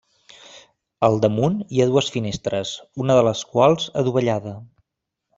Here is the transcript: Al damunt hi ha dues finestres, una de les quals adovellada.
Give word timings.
Al 1.07 1.17
damunt 1.25 1.59
hi 1.75 1.83
ha 1.83 1.87
dues 1.91 2.07
finestres, 2.15 2.71
una 3.05 3.17
de 3.19 3.25
les 3.27 3.43
quals 3.53 3.85
adovellada. 4.03 4.55